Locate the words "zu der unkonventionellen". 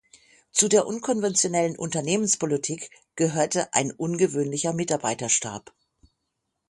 0.51-1.77